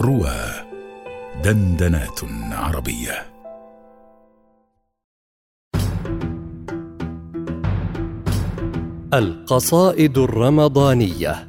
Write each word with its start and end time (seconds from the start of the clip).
روى 0.00 0.36
دندنات 1.44 2.20
عربية. 2.52 3.26
القصائد 9.14 10.18
الرمضانية 10.18 11.48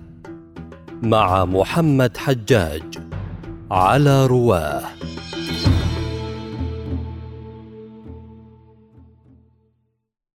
مع 1.03 1.45
محمد 1.45 2.17
حجاج 2.17 2.83
على 3.71 4.25
رواه 4.25 4.83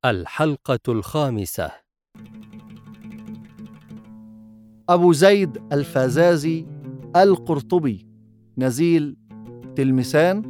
الحلقة 0.05 0.81
الخامسة. 0.89 1.71
أبو 4.89 5.13
زيد 5.13 5.63
الفازازي 5.73 6.72
القرطبي 7.17 8.07
نزيل 8.59 9.17
تلمسان 9.77 10.43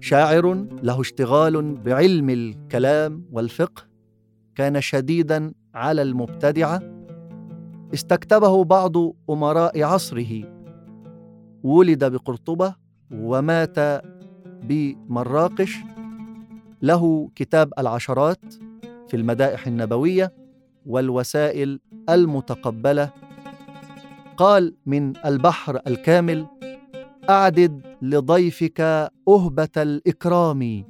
شاعر 0.00 0.66
له 0.82 1.00
اشتغال 1.00 1.74
بعلم 1.74 2.30
الكلام 2.30 3.24
والفقه 3.32 3.82
كان 4.54 4.80
شديدا 4.80 5.52
على 5.74 6.02
المبتدعة. 6.02 6.82
استكتبه 7.94 8.64
بعض 8.64 8.92
أمراء 9.30 9.82
عصره. 9.82 10.44
ولد 11.62 12.04
بقرطبة 12.04 12.74
ومات 13.10 14.02
بمراقش. 14.62 15.76
له 16.82 17.30
كتاب 17.34 17.72
العشرات 17.78 18.54
في 19.08 19.16
المدائح 19.16 19.66
النبوية 19.66 20.32
والوسائل 20.86 21.80
المتقبلة. 22.08 23.10
قال 24.36 24.74
من 24.86 25.12
البحر 25.26 25.80
الكامل 25.86 26.46
أعدد 27.30 27.82
لضيفك 28.02 28.80
أهبة 29.28 29.68
الإكرام 29.76 30.84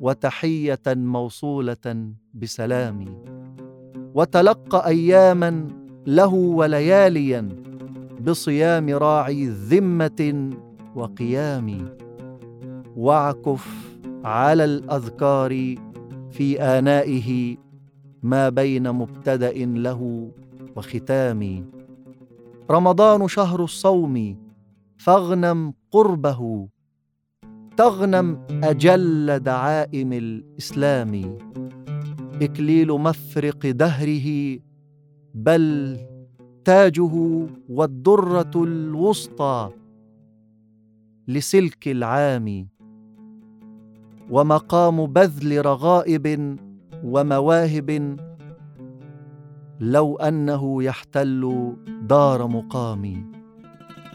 وتحية 0.00 0.80
موصولة 0.86 2.12
بسلام. 2.34 3.04
وتلقى 4.14 4.86
أياما 4.86 5.68
له 6.06 6.34
ولياليا 6.34 7.48
بصيام 8.20 8.90
راعي 8.90 9.46
ذمة 9.46 10.50
وقيام. 10.94 11.96
واعكف 12.96 13.66
على 14.24 14.64
الأذكار 14.64 15.74
في 16.30 16.60
آنائه 16.60 17.56
ما 18.22 18.48
بين 18.48 18.92
مبتدأ 18.92 19.52
له 19.52 20.30
وختام. 20.76 21.77
رمضان 22.70 23.28
شهر 23.28 23.62
الصوم 23.64 24.36
فاغنم 24.96 25.74
قربه 25.90 26.68
تغنم 27.76 28.46
أجل 28.50 29.38
دعائم 29.38 30.12
الإسلام. 30.12 31.38
إكليل 32.42 32.92
مفرق 32.92 33.66
دهره 33.66 34.58
بل 35.34 35.96
تاجه 36.64 37.14
والدرة 37.68 38.50
الوسطى 38.56 39.70
لسلك 41.28 41.88
العام. 41.88 42.68
ومقام 44.30 45.06
بذل 45.06 45.66
رغائب 45.66 46.56
ومواهب 47.04 48.16
لو 49.80 50.16
أنه 50.16 50.82
يحتل 50.82 51.72
دار 52.02 52.46
مقامي. 52.46 53.24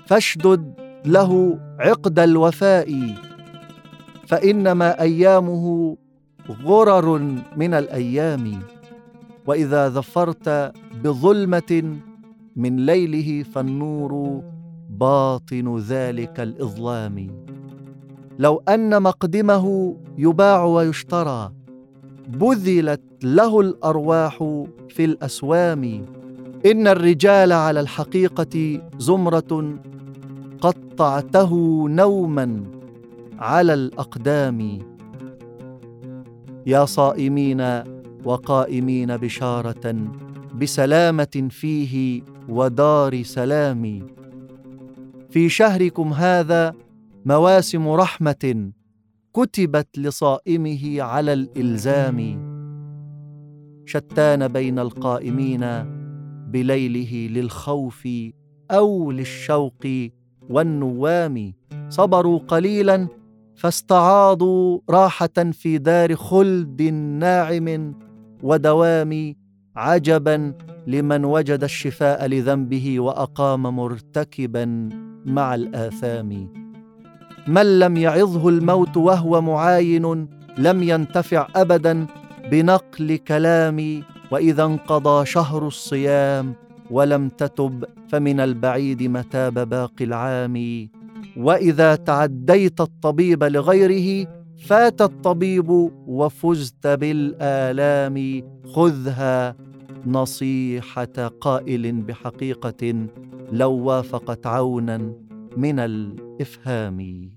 فاشدد 0.05 0.73
له 1.05 1.59
عقد 1.80 2.20
الوفاء. 2.20 3.16
فإنما 4.28 5.02
أيامه 5.02 5.97
غرر 6.66 7.20
من 7.58 7.73
الأيام. 7.73 8.60
وإذا 9.48 9.89
ظفرت 9.89 10.73
بظلمة 11.04 11.98
من 12.55 12.86
ليله 12.86 13.43
فالنور 13.43 14.43
باطن 14.89 15.77
ذلك 15.77 16.39
الإظلام. 16.39 17.45
لو 18.39 18.64
أن 18.70 19.02
مقدمه 19.02 19.98
يباع 20.17 20.64
ويشترى. 20.64 21.52
بذلت 22.28 23.02
له 23.23 23.60
الارواح 23.60 24.38
في 24.89 25.06
الاسوام 25.06 26.06
ان 26.66 26.88
الرجال 26.88 27.52
على 27.52 27.80
الحقيقة 27.80 28.82
زمره 29.00 29.80
قطعته 30.61 31.54
نوما 31.89 32.64
على 33.39 33.73
الاقدام 33.73 34.80
يا 36.66 36.86
صائمين 36.86 37.84
وقائمين 38.26 39.17
بشاره 39.17 39.95
بسلامه 40.61 41.48
فيه 41.50 42.22
ودار 42.50 43.23
سلام 43.23 44.08
في 45.30 45.50
شهركم 45.50 46.14
هذا 46.14 46.73
مواسم 47.26 47.90
رحمه 47.90 48.72
كتبت 49.36 49.98
لصائمه 49.98 51.02
على 51.02 51.33
الإلزام. 51.33 52.20
شتان 53.86 54.48
بين 54.48 54.80
القائمين 54.80 55.61
بليله 56.52 57.27
للخوف 57.33 58.08
أو 58.72 59.11
للشوق 59.11 59.88
والنوام. 60.49 61.54
صبروا 61.89 62.39
قليلا 62.39 63.08
فاستعاضوا 63.55 64.80
راحة 64.89 65.52
في 65.52 65.77
دار 65.77 66.16
خلد 66.16 66.82
ناعم 67.20 67.95
ودوام 68.43 69.36
عجبا 69.76 70.54
لمن 70.88 71.26
وجد 71.26 71.64
الشفاء 71.64 72.26
لذنبه 72.26 72.99
وأقام 72.99 73.76
مرتكبا 73.76 74.89
مع 75.26 75.55
الآثام. 75.55 76.62
من 77.48 77.80
لم 77.80 77.98
يعظه 77.98 78.49
الموت 78.49 78.98
وهو 78.98 79.42
معاين 79.42 80.27
لم 80.58 80.83
ينتفع 80.83 81.48
ابدا 81.55 82.05
بنقل 82.52 83.15
كلامي 83.15 84.04
وإذا 84.31 84.64
انقضى 84.64 85.26
شهر 85.26 85.67
الصيام 85.67 86.54
ولم 86.92 87.30
تتب 87.30 87.86
فمن 88.09 88.39
البعيد 88.39 89.04
متاب 89.04 89.70
باقي 89.70 90.05
العام. 90.05 90.87
وإذا 91.37 91.95
تعديت 91.95 92.81
الطبيب 92.81 93.43
لغيره 93.43 94.27
فات 94.67 95.02
الطبيب 95.02 95.70
وفزت 96.08 96.87
بالآلام. 96.87 98.43
خذها 98.73 99.55
نصيحة 100.08 101.31
قائل 101.42 102.02
بحقيقة 102.02 103.08
لو 103.52 103.71
وافقت 103.71 104.48
عونا. 104.48 105.14
من 105.58 105.80
الإفهام. 105.80 107.30